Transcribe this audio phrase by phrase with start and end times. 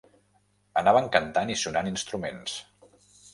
[0.81, 2.57] Anaven cantant i sonant instruments.